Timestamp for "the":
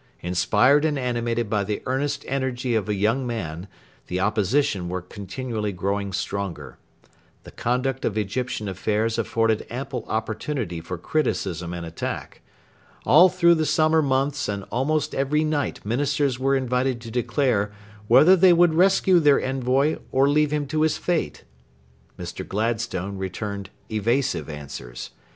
1.63-1.83, 4.07-4.19, 7.43-7.51, 13.53-13.63